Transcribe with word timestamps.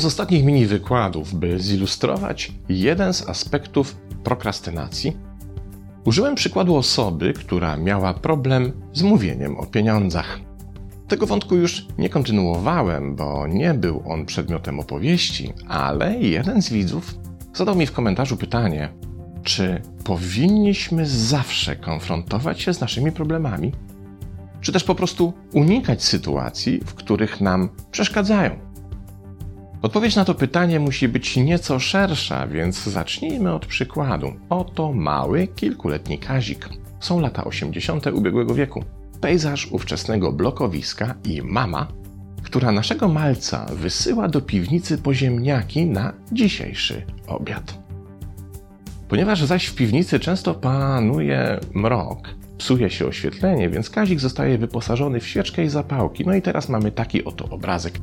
z 0.00 0.04
ostatnich 0.04 0.44
mini 0.44 0.66
wykładów, 0.66 1.34
by 1.34 1.60
zilustrować 1.60 2.52
jeden 2.68 3.14
z 3.14 3.28
aspektów 3.28 3.96
prokrastynacji, 4.24 5.16
użyłem 6.04 6.34
przykładu 6.34 6.76
osoby, 6.76 7.32
która 7.32 7.76
miała 7.76 8.14
problem 8.14 8.72
z 8.92 9.02
mówieniem 9.02 9.56
o 9.56 9.66
pieniądzach. 9.66 10.40
Tego 11.08 11.26
wątku 11.26 11.56
już 11.56 11.86
nie 11.98 12.08
kontynuowałem, 12.08 13.16
bo 13.16 13.46
nie 13.46 13.74
był 13.74 14.02
on 14.06 14.26
przedmiotem 14.26 14.80
opowieści, 14.80 15.52
ale 15.68 16.18
jeden 16.18 16.62
z 16.62 16.70
widzów 16.70 17.14
zadał 17.54 17.76
mi 17.76 17.86
w 17.86 17.92
komentarzu 17.92 18.36
pytanie, 18.36 18.88
czy 19.42 19.82
powinniśmy 20.04 21.06
zawsze 21.06 21.76
konfrontować 21.76 22.60
się 22.60 22.74
z 22.74 22.80
naszymi 22.80 23.12
problemami, 23.12 23.72
czy 24.60 24.72
też 24.72 24.84
po 24.84 24.94
prostu 24.94 25.32
unikać 25.52 26.04
sytuacji, 26.04 26.80
w 26.86 26.94
których 26.94 27.40
nam 27.40 27.68
przeszkadzają. 27.90 28.69
Odpowiedź 29.82 30.16
na 30.16 30.24
to 30.24 30.34
pytanie 30.34 30.80
musi 30.80 31.08
być 31.08 31.36
nieco 31.36 31.78
szersza, 31.78 32.46
więc 32.46 32.84
zacznijmy 32.84 33.54
od 33.54 33.66
przykładu. 33.66 34.32
Oto 34.48 34.92
mały, 34.92 35.46
kilkuletni 35.46 36.18
Kazik. 36.18 36.68
Są 37.00 37.20
lata 37.20 37.44
80. 37.44 38.06
ubiegłego 38.06 38.54
wieku. 38.54 38.84
Pejzaż 39.20 39.66
ówczesnego 39.66 40.32
blokowiska 40.32 41.14
i 41.24 41.42
mama, 41.42 41.86
która 42.42 42.72
naszego 42.72 43.08
malca 43.08 43.66
wysyła 43.74 44.28
do 44.28 44.40
piwnicy 44.40 44.98
poziemniaki 44.98 45.86
na 45.86 46.12
dzisiejszy 46.32 47.02
obiad. 47.26 47.78
Ponieważ 49.08 49.44
zaś 49.44 49.66
w 49.66 49.74
piwnicy 49.74 50.20
często 50.20 50.54
panuje 50.54 51.60
mrok, 51.74 52.28
psuje 52.58 52.90
się 52.90 53.06
oświetlenie, 53.06 53.70
więc 53.70 53.90
Kazik 53.90 54.20
zostaje 54.20 54.58
wyposażony 54.58 55.20
w 55.20 55.26
świeczkę 55.26 55.64
i 55.64 55.68
zapałki. 55.68 56.24
No 56.26 56.34
i 56.34 56.42
teraz 56.42 56.68
mamy 56.68 56.92
taki 56.92 57.24
oto 57.24 57.44
obrazek. 57.44 57.98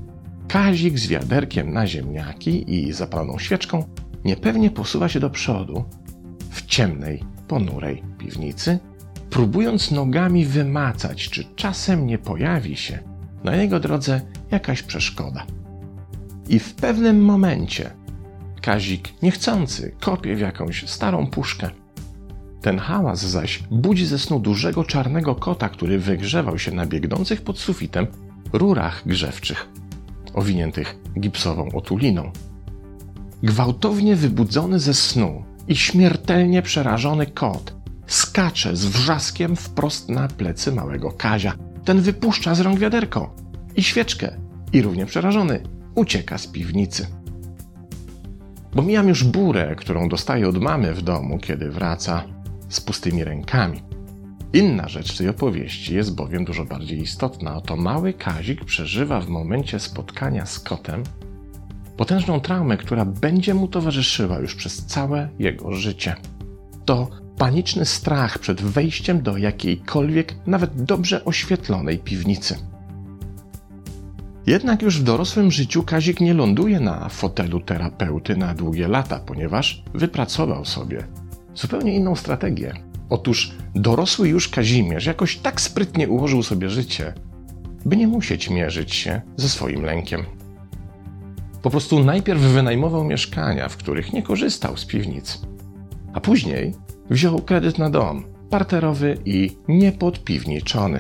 Kazik 0.47 0.99
z 0.99 1.07
wiaderkiem 1.07 1.73
na 1.73 1.87
ziemniaki 1.87 2.73
i 2.75 2.93
zapaloną 2.93 3.39
świeczką 3.39 3.83
niepewnie 4.25 4.71
posuwa 4.71 5.09
się 5.09 5.19
do 5.19 5.29
przodu 5.29 5.85
w 6.49 6.65
ciemnej, 6.65 7.23
ponurej 7.47 8.03
piwnicy, 8.17 8.79
próbując 9.29 9.91
nogami 9.91 10.45
wymacać, 10.45 11.29
czy 11.29 11.43
czasem 11.55 12.07
nie 12.07 12.17
pojawi 12.17 12.77
się 12.77 12.99
na 13.43 13.55
jego 13.55 13.79
drodze 13.79 14.21
jakaś 14.51 14.83
przeszkoda. 14.83 15.45
I 16.49 16.59
w 16.59 16.73
pewnym 16.73 17.21
momencie 17.21 17.91
Kazik 18.61 19.09
niechcący 19.21 19.95
kopie 19.99 20.35
w 20.35 20.39
jakąś 20.39 20.89
starą 20.89 21.27
puszkę. 21.27 21.69
Ten 22.61 22.79
hałas 22.79 23.25
zaś 23.25 23.63
budzi 23.71 24.05
ze 24.05 24.19
snu 24.19 24.39
dużego 24.39 24.83
czarnego 24.83 25.35
kota, 25.35 25.69
który 25.69 25.99
wygrzewał 25.99 26.59
się 26.59 26.71
na 26.71 26.85
biegnących 26.85 27.41
pod 27.41 27.59
sufitem 27.59 28.07
rurach 28.53 29.03
grzewczych, 29.05 29.69
owiniętych 30.37 30.95
gipsową 31.19 31.69
otuliną. 31.73 32.31
Gwałtownie 33.43 34.15
wybudzony 34.15 34.79
ze 34.79 34.93
snu 34.93 35.43
i 35.67 35.75
śmiertelnie 35.75 36.61
przerażony 36.61 37.25
kot 37.25 37.77
skacze 38.07 38.75
z 38.75 38.85
wrzaskiem 38.85 39.55
wprost 39.55 40.09
na 40.09 40.27
plecy 40.27 40.71
małego 40.71 41.11
Kazia. 41.11 41.53
Ten 41.85 42.01
wypuszcza 42.01 42.55
z 42.55 42.59
rąk 42.59 42.79
wiaderko 42.79 43.35
i 43.75 43.83
świeczkę 43.83 44.37
i 44.73 44.81
równie 44.81 45.05
przerażony 45.05 45.63
ucieka 45.95 46.37
z 46.37 46.47
piwnicy. 46.47 47.07
Bo 48.75 48.81
mijam 48.81 49.07
już 49.07 49.23
burę, 49.23 49.75
którą 49.75 50.09
dostaje 50.09 50.47
od 50.47 50.57
mamy 50.57 50.93
w 50.93 51.01
domu, 51.01 51.37
kiedy 51.37 51.71
wraca 51.71 52.23
z 52.69 52.81
pustymi 52.81 53.23
rękami. 53.23 53.81
Inna 54.57 54.87
rzecz 54.87 55.17
tej 55.17 55.29
opowieści 55.29 55.95
jest 55.95 56.15
bowiem 56.15 56.45
dużo 56.45 56.65
bardziej 56.65 57.01
istotna. 57.01 57.55
Oto 57.55 57.75
mały 57.75 58.13
Kazik 58.13 58.65
przeżywa 58.65 59.21
w 59.21 59.27
momencie 59.27 59.79
spotkania 59.79 60.45
z 60.45 60.59
kotem 60.59 61.03
potężną 61.97 62.39
traumę, 62.39 62.77
która 62.77 63.05
będzie 63.05 63.53
mu 63.53 63.67
towarzyszyła 63.67 64.39
już 64.39 64.55
przez 64.55 64.85
całe 64.85 65.29
jego 65.39 65.73
życie. 65.73 66.15
To 66.85 67.09
paniczny 67.37 67.85
strach 67.85 68.39
przed 68.39 68.61
wejściem 68.61 69.21
do 69.21 69.37
jakiejkolwiek, 69.37 70.35
nawet 70.47 70.83
dobrze 70.83 71.25
oświetlonej 71.25 71.99
piwnicy. 71.99 72.55
Jednak 74.47 74.81
już 74.81 74.99
w 74.99 75.03
dorosłym 75.03 75.51
życiu 75.51 75.83
Kazik 75.83 76.21
nie 76.21 76.33
ląduje 76.33 76.79
na 76.79 77.09
fotelu 77.09 77.59
terapeuty 77.59 78.37
na 78.37 78.53
długie 78.53 78.87
lata, 78.87 79.19
ponieważ 79.19 79.83
wypracował 79.93 80.65
sobie 80.65 81.03
zupełnie 81.55 81.95
inną 81.95 82.15
strategię. 82.15 82.86
Otóż 83.09 83.51
dorosły 83.75 84.29
już 84.29 84.49
Kazimierz 84.49 85.05
jakoś 85.05 85.37
tak 85.37 85.61
sprytnie 85.61 86.09
ułożył 86.09 86.43
sobie 86.43 86.69
życie, 86.69 87.13
by 87.85 87.97
nie 87.97 88.07
musieć 88.07 88.49
mierzyć 88.49 88.95
się 88.95 89.21
ze 89.37 89.49
swoim 89.49 89.83
lękiem. 89.83 90.25
Po 91.61 91.69
prostu 91.69 92.03
najpierw 92.03 92.41
wynajmował 92.41 93.03
mieszkania, 93.03 93.69
w 93.69 93.77
których 93.77 94.13
nie 94.13 94.23
korzystał 94.23 94.77
z 94.77 94.85
piwnic, 94.85 95.41
a 96.13 96.19
później 96.19 96.73
wziął 97.09 97.39
kredyt 97.39 97.77
na 97.77 97.89
dom, 97.89 98.23
parterowy 98.49 99.17
i 99.25 99.57
niepodpiwniczony. 99.67 100.99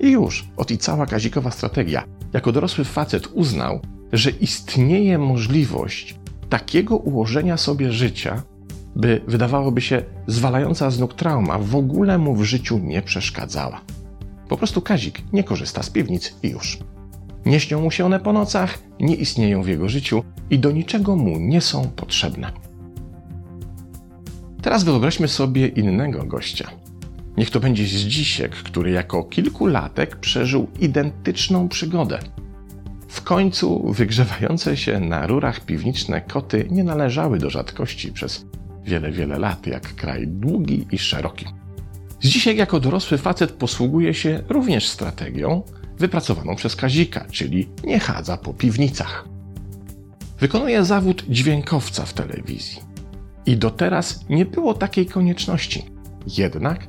I 0.00 0.10
już, 0.10 0.48
ot 0.56 0.70
i 0.70 0.78
cała 0.78 1.06
Kazikowa 1.06 1.50
strategia. 1.50 2.04
Jako 2.32 2.52
dorosły 2.52 2.84
facet 2.84 3.26
uznał, 3.26 3.80
że 4.12 4.30
istnieje 4.30 5.18
możliwość 5.18 6.18
takiego 6.48 6.96
ułożenia 6.96 7.56
sobie 7.56 7.92
życia, 7.92 8.42
by 8.98 9.20
wydawałoby 9.26 9.80
się 9.80 10.02
zwalająca 10.26 10.90
z 10.90 11.00
nóg 11.00 11.14
trauma 11.14 11.58
w 11.58 11.76
ogóle 11.76 12.18
mu 12.18 12.34
w 12.34 12.44
życiu 12.44 12.78
nie 12.78 13.02
przeszkadzała. 13.02 13.80
Po 14.48 14.56
prostu 14.56 14.82
Kazik 14.82 15.22
nie 15.32 15.44
korzysta 15.44 15.82
z 15.82 15.90
piwnic 15.90 16.34
i 16.42 16.48
już. 16.48 16.78
Nie 17.46 17.60
śnią 17.60 17.80
mu 17.80 17.90
się 17.90 18.06
one 18.06 18.20
po 18.20 18.32
nocach, 18.32 18.78
nie 19.00 19.14
istnieją 19.14 19.62
w 19.62 19.68
jego 19.68 19.88
życiu 19.88 20.24
i 20.50 20.58
do 20.58 20.70
niczego 20.70 21.16
mu 21.16 21.38
nie 21.38 21.60
są 21.60 21.84
potrzebne. 21.84 22.52
Teraz 24.62 24.84
wyobraźmy 24.84 25.28
sobie 25.28 25.66
innego 25.66 26.24
gościa. 26.24 26.70
Niech 27.36 27.50
to 27.50 27.60
będzie 27.60 27.86
Zdzisiek, 27.86 28.56
który 28.56 28.90
jako 28.90 29.24
kilkulatek 29.24 30.16
przeżył 30.16 30.66
identyczną 30.80 31.68
przygodę. 31.68 32.18
W 33.08 33.22
końcu 33.22 33.92
wygrzewające 33.92 34.76
się 34.76 35.00
na 35.00 35.26
rurach 35.26 35.60
piwniczne 35.60 36.20
koty 36.20 36.68
nie 36.70 36.84
należały 36.84 37.38
do 37.38 37.50
rzadkości 37.50 38.12
przez 38.12 38.46
wiele, 38.84 39.12
wiele 39.12 39.38
lat, 39.38 39.66
jak 39.66 39.94
kraj 39.94 40.28
długi 40.28 40.86
i 40.92 40.98
szeroki. 40.98 41.46
Zdzisiek 42.20 42.58
jako 42.58 42.80
dorosły 42.80 43.18
facet 43.18 43.52
posługuje 43.52 44.14
się 44.14 44.42
również 44.48 44.88
strategią 44.88 45.62
wypracowaną 45.98 46.56
przez 46.56 46.76
Kazika, 46.76 47.24
czyli 47.30 47.68
nie 47.84 47.98
chadza 47.98 48.36
po 48.36 48.54
piwnicach. 48.54 49.28
Wykonuje 50.40 50.84
zawód 50.84 51.24
dźwiękowca 51.28 52.04
w 52.04 52.12
telewizji. 52.12 52.80
I 53.46 53.56
do 53.56 53.70
teraz 53.70 54.24
nie 54.28 54.46
było 54.46 54.74
takiej 54.74 55.06
konieczności. 55.06 55.84
Jednak 56.38 56.88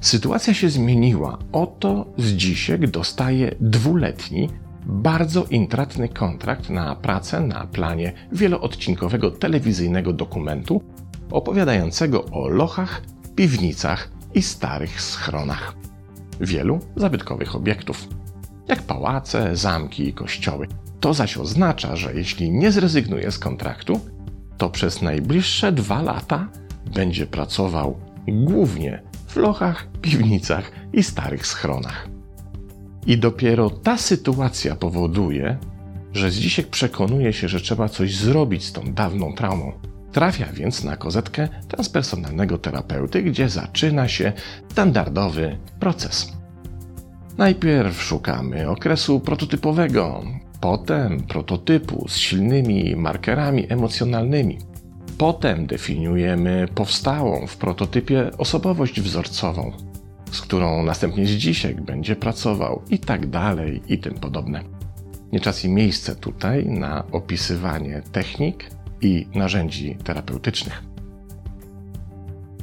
sytuacja 0.00 0.54
się 0.54 0.70
zmieniła. 0.70 1.38
Oto 1.52 2.06
Zdzisiek 2.18 2.90
dostaje 2.90 3.54
dwuletni, 3.60 4.48
bardzo 4.86 5.44
intratny 5.44 6.08
kontrakt 6.08 6.70
na 6.70 6.96
pracę 6.96 7.40
na 7.40 7.66
planie 7.66 8.12
wieloodcinkowego 8.32 9.30
telewizyjnego 9.30 10.12
dokumentu 10.12 10.82
opowiadającego 11.30 12.24
o 12.24 12.48
lochach, 12.48 13.02
piwnicach 13.36 14.08
i 14.34 14.42
starych 14.42 15.02
schronach. 15.02 15.74
Wielu 16.40 16.80
zabytkowych 16.96 17.56
obiektów, 17.56 18.08
jak 18.68 18.82
pałace, 18.82 19.56
zamki 19.56 20.08
i 20.08 20.12
kościoły. 20.12 20.68
To 21.00 21.14
zaś 21.14 21.36
oznacza, 21.36 21.96
że 21.96 22.14
jeśli 22.14 22.50
nie 22.50 22.72
zrezygnuje 22.72 23.30
z 23.30 23.38
kontraktu, 23.38 24.00
to 24.56 24.70
przez 24.70 25.02
najbliższe 25.02 25.72
dwa 25.72 26.02
lata 26.02 26.48
będzie 26.94 27.26
pracował 27.26 27.98
głównie 28.28 29.02
w 29.26 29.36
lochach, 29.36 29.88
piwnicach 30.02 30.72
i 30.92 31.02
starych 31.02 31.46
schronach. 31.46 32.08
I 33.06 33.18
dopiero 33.18 33.70
ta 33.70 33.98
sytuacja 33.98 34.76
powoduje, 34.76 35.58
że 36.12 36.30
Zdzisiek 36.30 36.68
przekonuje 36.68 37.32
się, 37.32 37.48
że 37.48 37.60
trzeba 37.60 37.88
coś 37.88 38.16
zrobić 38.16 38.64
z 38.64 38.72
tą 38.72 38.92
dawną 38.92 39.32
traumą. 39.32 39.72
Trafia 40.12 40.46
więc 40.52 40.84
na 40.84 40.96
kozetkę 40.96 41.48
transpersonalnego 41.68 42.58
terapeuty, 42.58 43.22
gdzie 43.22 43.48
zaczyna 43.48 44.08
się 44.08 44.32
standardowy 44.70 45.58
proces. 45.80 46.32
Najpierw 47.38 48.02
szukamy 48.02 48.70
okresu 48.70 49.20
prototypowego, 49.20 50.24
potem 50.60 51.20
prototypu 51.20 52.08
z 52.08 52.16
silnymi 52.16 52.96
markerami 52.96 53.72
emocjonalnymi. 53.72 54.58
Potem 55.18 55.66
definiujemy 55.66 56.68
powstałą 56.74 57.46
w 57.46 57.56
prototypie 57.56 58.30
osobowość 58.38 59.00
wzorcową, 59.00 59.72
z 60.30 60.40
którą 60.40 60.82
następnie 60.82 61.26
Zdzisiek 61.26 61.80
będzie 61.80 62.16
pracował 62.16 62.82
i 62.90 62.98
tak 62.98 63.26
dalej 63.26 63.82
i 63.88 63.98
tym 63.98 64.14
podobne. 64.14 64.62
Nie 65.32 65.40
czas 65.40 65.64
i 65.64 65.68
miejsce 65.68 66.16
tutaj 66.16 66.66
na 66.66 67.04
opisywanie 67.12 68.02
technik 68.12 68.70
i 69.00 69.26
narzędzi 69.34 69.96
terapeutycznych. 70.04 70.82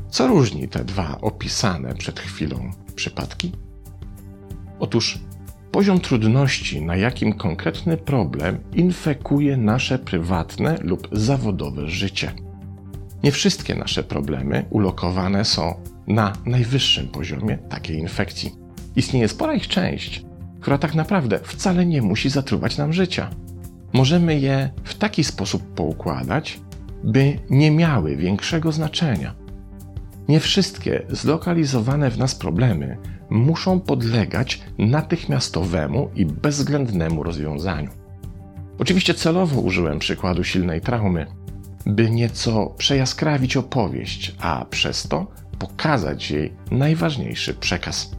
Co 0.10 0.28
różni 0.28 0.68
te 0.68 0.84
dwa 0.84 1.18
opisane 1.22 1.96
przed 1.96 2.20
chwilą 2.20 2.72
przypadki? 2.96 3.52
Otóż 4.80 5.20
poziom 5.72 6.00
trudności, 6.00 6.82
na 6.82 6.96
jakim 6.96 7.34
konkretny 7.34 7.98
problem 7.98 8.58
infekuje 8.74 9.58
nasze 9.58 10.00
prywatne 10.00 10.78
lub 10.82 11.08
zawodowe 11.12 11.88
życie. 11.88 12.32
Nie 13.24 13.32
wszystkie 13.32 13.76
nasze 13.76 14.04
problemy 14.04 14.66
ulokowane 14.70 15.46
są 15.46 15.76
na 16.08 16.34
najwyższym 16.46 17.08
poziomie 17.08 17.58
takiej 17.58 17.98
infekcji. 17.98 18.56
Istnieje 18.96 19.28
spora 19.28 19.54
ich 19.54 19.68
część, 19.68 20.26
która 20.60 20.78
tak 20.78 20.96
naprawdę 20.96 21.40
wcale 21.44 21.86
nie 21.86 22.02
musi 22.02 22.30
zatruwać 22.30 22.78
nam 22.78 22.94
życia. 22.94 23.30
Możemy 23.94 24.40
je 24.40 24.70
w 24.84 24.94
taki 24.94 25.24
sposób 25.24 25.74
poukładać, 25.74 26.60
by 27.04 27.40
nie 27.50 27.72
miały 27.72 28.16
większego 28.16 28.72
znaczenia. 28.72 29.36
Nie 30.28 30.40
wszystkie 30.40 31.06
zlokalizowane 31.10 32.12
w 32.12 32.18
nas 32.18 32.36
problemy 32.36 32.98
muszą 33.30 33.80
podlegać 33.80 34.62
natychmiastowemu 34.78 36.10
i 36.16 36.26
bezwzględnemu 36.26 37.24
rozwiązaniu. 37.24 37.90
Oczywiście 38.80 39.14
celowo 39.14 39.62
użyłem 39.62 40.00
przykładu 40.00 40.44
silnej 40.44 40.82
traumy, 40.82 41.26
by 41.86 42.10
nieco 42.10 42.66
przejaskrawić 42.78 43.58
opowieść, 43.58 44.36
a 44.40 44.66
przez 44.70 45.08
to 45.08 45.28
pokazać 45.60 46.32
jej 46.32 46.54
najważniejszy 46.72 47.54
przekaz. 47.54 48.12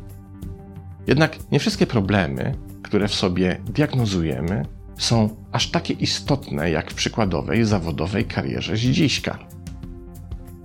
Jednak 1.07 1.37
nie 1.53 1.59
wszystkie 1.59 1.87
problemy, 1.87 2.55
które 2.83 3.09
w 3.09 3.15
sobie 3.15 3.61
diagnozujemy, 3.65 4.65
są 4.99 5.29
aż 5.53 5.71
takie 5.71 5.95
istotne 5.95 6.71
jak 6.71 6.91
w 6.91 6.95
przykładowej 6.95 7.65
zawodowej 7.65 8.25
karierze 8.25 8.77
Zdziśka. 8.77 9.39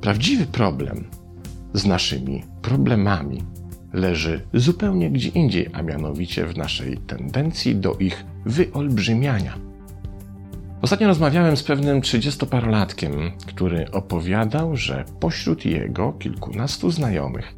Prawdziwy 0.02 0.46
problem 0.46 1.04
z 1.74 1.86
naszymi 1.86 2.44
problemami 2.62 3.44
leży 3.94 4.42
zupełnie 4.54 5.12
gdzie 5.12 5.30
indziej, 5.30 5.70
a 5.74 5.82
mianowicie 5.82 6.46
w 6.46 6.58
naszej 6.58 6.98
tendencji 6.98 7.76
do 7.76 7.94
ich 7.94 8.26
wyolbrzymiania. 8.46 9.58
Ostatnio 10.82 11.08
rozmawiałem 11.08 11.58
z 11.58 11.64
pewnym 11.64 12.02
trzydziestoparolatkiem, 12.02 13.32
który 13.48 13.92
opowiadał, 13.92 14.78
że 14.78 15.06
pośród 15.20 15.66
jego 15.66 16.14
kilkunastu 16.14 16.92
znajomych 16.92 17.56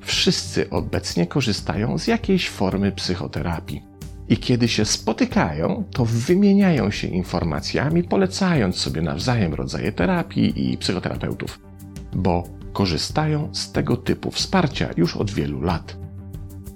wszyscy 0.00 0.70
obecnie 0.70 1.26
korzystają 1.26 1.98
z 1.98 2.06
jakiejś 2.06 2.48
formy 2.48 2.92
psychoterapii. 2.92 3.91
I 4.32 4.36
kiedy 4.36 4.68
się 4.68 4.84
spotykają, 4.84 5.84
to 5.90 6.04
wymieniają 6.04 6.90
się 6.90 7.08
informacjami, 7.08 8.04
polecając 8.04 8.76
sobie 8.76 9.02
nawzajem 9.02 9.54
rodzaje 9.54 9.92
terapii 9.92 10.72
i 10.72 10.78
psychoterapeutów, 10.78 11.60
bo 12.12 12.44
korzystają 12.72 13.54
z 13.54 13.72
tego 13.72 13.96
typu 13.96 14.30
wsparcia 14.30 14.88
już 14.96 15.16
od 15.16 15.30
wielu 15.30 15.60
lat. 15.60 15.96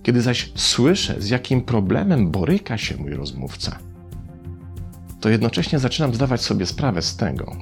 Kiedy 0.02 0.20
zaś 0.20 0.52
słyszę, 0.54 1.14
z 1.18 1.28
jakim 1.28 1.62
problemem 1.62 2.30
boryka 2.30 2.78
się 2.78 2.96
mój 2.96 3.14
rozmówca, 3.14 3.78
to 5.20 5.28
jednocześnie 5.28 5.78
zaczynam 5.78 6.14
zdawać 6.14 6.40
sobie 6.40 6.66
sprawę 6.66 7.02
z 7.02 7.16
tego, 7.16 7.56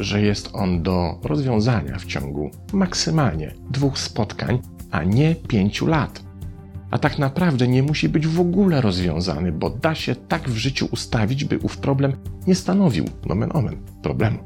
że 0.00 0.22
jest 0.22 0.50
on 0.52 0.82
do 0.82 1.20
rozwiązania 1.22 1.98
w 1.98 2.06
ciągu 2.06 2.50
maksymalnie 2.72 3.54
dwóch 3.70 3.98
spotkań, 3.98 4.58
a 4.90 5.04
nie 5.04 5.34
pięciu 5.34 5.86
lat. 5.86 6.27
A 6.90 6.98
tak 6.98 7.18
naprawdę 7.18 7.68
nie 7.68 7.82
musi 7.82 8.08
być 8.08 8.26
w 8.26 8.40
ogóle 8.40 8.80
rozwiązany, 8.80 9.52
bo 9.52 9.70
da 9.70 9.94
się 9.94 10.14
tak 10.14 10.48
w 10.48 10.56
życiu 10.56 10.88
ustawić, 10.92 11.44
by 11.44 11.58
ów 11.58 11.78
problem 11.78 12.12
nie 12.46 12.54
stanowił, 12.54 13.04
nomen 13.26 13.50
omen, 13.52 13.76
problemu. 14.02 14.38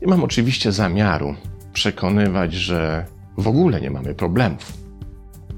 Nie 0.00 0.06
mam 0.06 0.24
oczywiście 0.24 0.72
zamiaru 0.72 1.34
przekonywać, 1.72 2.54
że 2.54 3.06
w 3.38 3.48
ogóle 3.48 3.80
nie 3.80 3.90
mamy 3.90 4.14
problemów. 4.14 4.72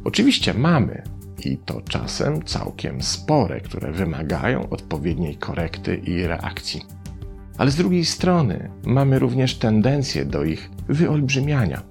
Oczywiście 0.05 0.55
mamy, 0.55 1.03
i 1.45 1.57
to 1.57 1.81
czasem 1.81 2.45
całkiem 2.45 3.03
spore, 3.03 3.61
które 3.61 3.93
wymagają 3.93 4.69
odpowiedniej 4.71 5.37
korekty 5.37 5.97
i 5.97 6.27
reakcji. 6.27 6.83
Ale 7.59 7.71
z 7.71 7.77
drugiej 7.77 8.05
strony 8.05 8.71
mamy 8.85 9.19
również 9.19 9.59
tendencję 9.59 10.25
do 10.25 10.45
ich 10.45 10.71
wyolbrzymiania. 10.89 11.90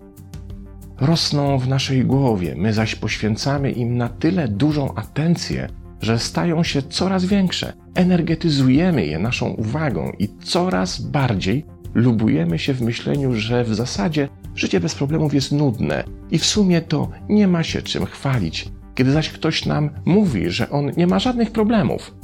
Rosną 1.01 1.57
w 1.57 1.67
naszej 1.67 2.05
głowie, 2.05 2.55
my 2.57 2.73
zaś 2.73 2.95
poświęcamy 2.95 3.71
im 3.71 3.97
na 3.97 4.09
tyle 4.09 4.47
dużą 4.47 4.95
atencję, 4.95 5.69
że 6.01 6.19
stają 6.19 6.63
się 6.63 6.81
coraz 6.81 7.25
większe. 7.25 7.73
Energetyzujemy 7.95 9.05
je 9.05 9.19
naszą 9.19 9.49
uwagą 9.49 10.11
i 10.19 10.29
coraz 10.43 11.01
bardziej 11.01 11.65
lubujemy 11.93 12.59
się 12.59 12.73
w 12.73 12.81
myśleniu, 12.81 13.33
że 13.33 13.63
w 13.63 13.75
zasadzie 13.75 14.29
życie 14.55 14.79
bez 14.79 14.95
problemów 14.95 15.33
jest 15.33 15.51
nudne 15.51 16.03
i 16.31 16.39
w 16.39 16.45
sumie 16.45 16.81
to 16.81 17.09
nie 17.29 17.47
ma 17.47 17.63
się 17.63 17.81
czym 17.81 18.05
chwalić. 18.05 18.69
Kiedy 18.95 19.11
zaś 19.11 19.29
ktoś 19.29 19.65
nam 19.65 19.89
mówi, 20.05 20.49
że 20.49 20.69
on 20.69 20.91
nie 20.97 21.07
ma 21.07 21.19
żadnych 21.19 21.51
problemów, 21.51 22.15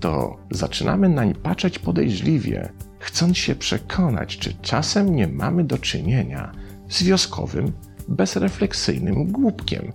to 0.00 0.36
zaczynamy 0.50 1.08
nań 1.08 1.34
patrzeć 1.34 1.78
podejrzliwie, 1.78 2.68
chcąc 2.98 3.38
się 3.38 3.54
przekonać, 3.54 4.38
czy 4.38 4.54
czasem 4.54 5.16
nie 5.16 5.28
mamy 5.28 5.64
do 5.64 5.78
czynienia 5.78 6.52
z 6.88 7.02
wioskowym, 7.02 7.72
bezrefleksyjnym 8.10 9.32
głupkiem, 9.32 9.92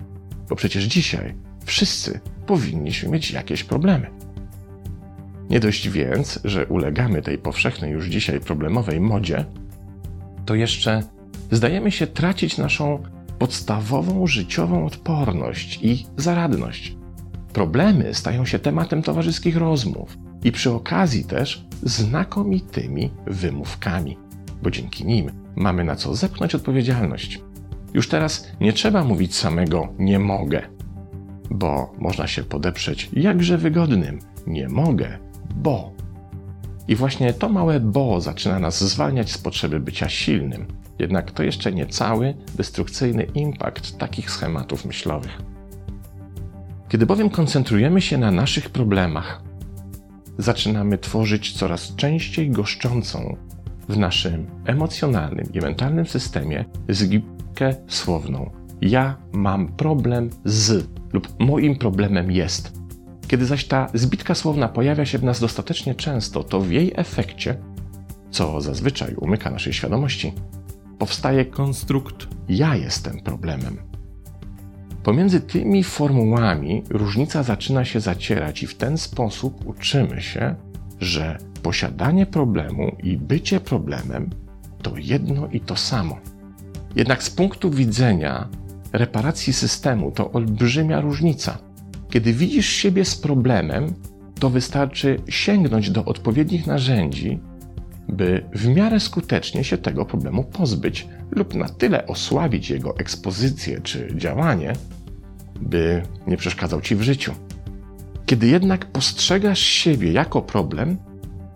bo 0.50 0.56
przecież 0.56 0.84
dzisiaj 0.84 1.36
wszyscy 1.66 2.20
powinniśmy 2.46 3.10
mieć 3.10 3.32
jakieś 3.32 3.64
problemy. 3.64 4.08
Nie 5.50 5.60
dość 5.60 5.90
więc, 5.90 6.40
że 6.44 6.66
ulegamy 6.66 7.22
tej 7.22 7.38
powszechnej 7.38 7.92
już 7.92 8.06
dzisiaj 8.06 8.40
problemowej 8.40 9.00
modzie, 9.00 9.46
to 10.46 10.56
jeszcze 10.56 11.04
zdajemy 11.52 11.92
się 11.92 12.08
tracić 12.08 12.58
naszą 12.58 13.04
podstawową 13.40 14.28
życiową 14.28 14.86
odporność 14.86 15.80
i 15.82 16.06
zaradność. 16.18 16.98
Problemy 17.54 18.14
stają 18.14 18.46
się 18.46 18.60
tematem 18.60 19.02
towarzyskich 19.02 19.58
rozmów 19.58 20.18
i 20.44 20.52
przy 20.52 20.72
okazji 20.72 21.24
też 21.24 21.66
znakomitymi 21.84 23.12
wymówkami, 23.28 24.18
bo 24.64 24.72
dzięki 24.72 25.06
nim 25.06 25.32
mamy 25.56 25.84
na 25.84 25.96
co 25.96 26.16
zepchnąć 26.16 26.56
odpowiedzialność. 26.56 27.42
Już 27.96 28.08
teraz 28.08 28.48
nie 28.62 28.74
trzeba 28.74 29.04
mówić 29.04 29.36
samego 29.36 29.88
nie 30.00 30.20
mogę, 30.20 30.62
bo 31.50 31.94
można 32.00 32.28
się 32.28 32.44
podeprzeć 32.44 33.10
jakże 33.14 33.58
wygodnym 33.58 34.20
nie 34.48 34.70
mogę 34.70 35.18
bo. 35.56 35.92
I 36.88 36.96
właśnie 36.96 37.34
to 37.34 37.50
małe 37.50 37.80
bo 37.80 38.22
zaczyna 38.22 38.60
nas 38.60 38.84
zwalniać 38.84 39.32
z 39.32 39.38
potrzeby 39.38 39.80
bycia 39.80 40.10
silnym. 40.10 40.68
Jednak 41.00 41.32
to 41.32 41.44
jeszcze 41.44 41.72
nie 41.72 41.86
cały 41.86 42.34
destrukcyjny 42.56 43.24
impact 43.24 43.98
takich 43.98 44.32
schematów 44.32 44.86
myślowych. 44.86 45.42
Kiedy 46.90 47.06
bowiem 47.06 47.30
koncentrujemy 47.30 48.02
się 48.02 48.18
na 48.18 48.32
naszych 48.32 48.70
problemach, 48.70 49.42
zaczynamy 50.38 50.98
tworzyć 50.98 51.54
coraz 51.54 51.96
częściej 51.96 52.50
goszczącą 52.50 53.38
w 53.90 53.98
naszym 53.98 54.48
emocjonalnym 54.66 55.46
i 55.54 55.60
mentalnym 55.60 56.06
systemie 56.06 56.66
słowną. 57.88 58.52
Ja 58.82 59.18
mam 59.34 59.68
problem 59.68 60.30
z 60.46 60.88
lub 61.14 61.40
moim 61.40 61.76
problemem 61.76 62.32
jest. 62.32 62.74
Kiedy 63.28 63.46
zaś 63.46 63.66
ta 63.66 63.88
zbitka 63.94 64.36
słowna 64.36 64.68
pojawia 64.68 65.06
się 65.06 65.18
w 65.18 65.24
nas 65.24 65.40
dostatecznie 65.40 65.96
często, 65.96 66.44
to 66.44 66.62
w 66.62 66.72
jej 66.72 66.92
efekcie, 66.96 67.58
co 68.32 68.62
zazwyczaj 68.62 69.16
umyka 69.16 69.50
naszej 69.50 69.74
świadomości, 69.74 70.34
powstaje 71.00 71.46
konstrukt 71.46 72.28
ja 72.50 72.76
jestem 72.76 73.20
problemem. 73.20 73.78
Pomiędzy 75.04 75.42
tymi 75.42 75.84
formułami 75.84 76.84
różnica 76.90 77.44
zaczyna 77.44 77.86
się 77.86 78.00
zacierać 78.00 78.64
i 78.64 78.68
w 78.68 78.76
ten 78.76 78.98
sposób 78.98 79.66
uczymy 79.66 80.22
się, 80.22 80.56
że 81.00 81.38
posiadanie 81.62 82.26
problemu 82.26 82.96
i 83.04 83.18
bycie 83.18 83.60
problemem 83.60 84.30
to 84.82 84.98
jedno 84.98 85.48
i 85.48 85.60
to 85.60 85.76
samo. 85.76 86.18
Jednak 86.96 87.24
z 87.24 87.30
punktu 87.30 87.72
widzenia 87.72 88.48
reparacji 88.94 89.54
systemu 89.54 90.12
to 90.12 90.32
olbrzymia 90.32 91.02
różnica. 91.02 91.58
Kiedy 92.10 92.34
widzisz 92.34 92.70
siebie 92.70 93.06
z 93.06 93.16
problemem, 93.16 93.94
to 94.40 94.50
wystarczy 94.50 95.20
sięgnąć 95.30 95.92
do 95.92 96.06
odpowiednich 96.06 96.68
narzędzi, 96.68 97.40
by 98.10 98.46
w 98.54 98.68
miarę 98.68 99.00
skutecznie 99.00 99.64
się 99.64 99.78
tego 99.78 100.06
problemu 100.06 100.44
pozbyć 100.44 101.08
lub 101.32 101.54
na 101.54 101.70
tyle 101.70 102.08
osłabić 102.08 102.70
jego 102.70 102.98
ekspozycję 102.98 103.82
czy 103.82 104.08
działanie, 104.16 104.74
by 105.62 106.02
nie 106.28 106.38
przeszkadzał 106.38 106.82
ci 106.82 106.96
w 106.96 107.02
życiu. 107.02 107.34
Kiedy 108.26 108.48
jednak 108.48 108.86
postrzegasz 108.86 109.60
siebie 109.60 110.12
jako 110.12 110.42
problem, 110.42 110.98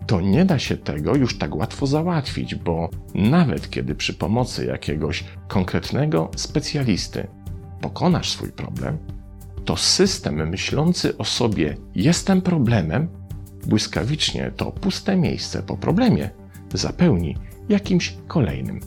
to 0.06 0.20
nie 0.20 0.44
da 0.44 0.58
się 0.58 0.76
tego 0.76 1.16
już 1.16 1.38
tak 1.38 1.54
łatwo 1.54 1.86
załatwić, 1.86 2.54
bo 2.54 2.88
nawet 3.14 3.70
kiedy 3.70 3.94
przy 3.94 4.14
pomocy 4.14 4.64
jakiegoś 4.66 5.24
konkretnego 5.48 6.30
specjalisty 6.36 7.26
pokonasz 7.80 8.30
swój 8.30 8.52
problem, 8.52 8.98
to 9.64 9.76
system 9.76 10.48
myślący 10.48 11.18
o 11.18 11.24
sobie 11.24 11.76
jestem 11.94 12.42
problemem, 12.42 13.08
błyskawicznie 13.66 14.52
to 14.56 14.72
puste 14.72 15.16
miejsce 15.16 15.62
po 15.62 15.76
problemie 15.76 16.30
zapełni 16.74 17.36
jakimś 17.68 18.16
kolejnym. 18.28 18.80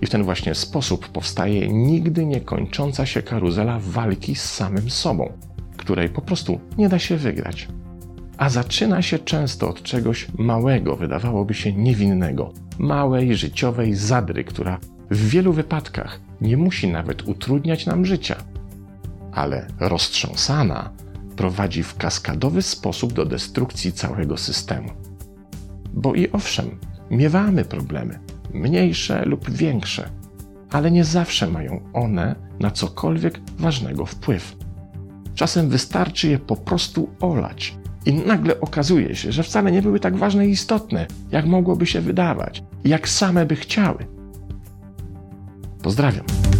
I 0.00 0.06
w 0.06 0.10
ten 0.10 0.22
właśnie 0.22 0.54
sposób 0.54 1.08
powstaje 1.08 1.68
nigdy 1.68 2.26
nie 2.26 2.40
kończąca 2.40 3.06
się 3.06 3.22
karuzela 3.22 3.78
walki 3.82 4.34
z 4.34 4.44
samym 4.44 4.90
sobą, 4.90 5.32
której 5.76 6.08
po 6.08 6.22
prostu 6.22 6.60
nie 6.78 6.88
da 6.88 6.98
się 6.98 7.16
wygrać. 7.16 7.68
A 8.38 8.48
zaczyna 8.48 9.02
się 9.02 9.18
często 9.18 9.68
od 9.68 9.82
czegoś 9.82 10.26
małego, 10.38 10.96
wydawałoby 10.96 11.54
się 11.54 11.72
niewinnego, 11.72 12.52
małej 12.78 13.36
życiowej 13.36 13.94
zadry, 13.94 14.44
która 14.44 14.78
w 15.10 15.28
wielu 15.28 15.52
wypadkach 15.52 16.20
nie 16.40 16.56
musi 16.56 16.88
nawet 16.88 17.28
utrudniać 17.28 17.86
nam 17.86 18.06
życia. 18.06 18.36
Ale 19.32 19.66
roztrząsana 19.80 20.90
prowadzi 21.36 21.82
w 21.82 21.96
kaskadowy 21.96 22.62
sposób 22.62 23.12
do 23.12 23.26
destrukcji 23.26 23.92
całego 23.92 24.36
systemu. 24.36 24.90
Bo 25.94 26.14
i 26.14 26.30
owszem, 26.30 26.78
miewamy 27.10 27.64
problemy, 27.64 28.18
mniejsze 28.54 29.24
lub 29.24 29.50
większe, 29.50 30.10
ale 30.70 30.90
nie 30.90 31.04
zawsze 31.04 31.46
mają 31.46 31.80
one 31.92 32.36
na 32.60 32.70
cokolwiek 32.70 33.40
ważnego 33.58 34.06
wpływ. 34.06 34.56
Czasem 35.34 35.68
wystarczy 35.68 36.28
je 36.28 36.38
po 36.38 36.56
prostu 36.56 37.10
olać 37.20 37.76
i 38.06 38.14
nagle 38.14 38.60
okazuje 38.60 39.16
się, 39.16 39.32
że 39.32 39.42
wcale 39.42 39.72
nie 39.72 39.82
były 39.82 40.00
tak 40.00 40.16
ważne 40.16 40.46
i 40.46 40.50
istotne, 40.50 41.06
jak 41.32 41.46
mogłoby 41.46 41.86
się 41.86 42.00
wydawać, 42.00 42.62
jak 42.84 43.08
same 43.08 43.46
by 43.46 43.56
chciały. 43.56 44.06
Pozdrawiam. 45.82 46.53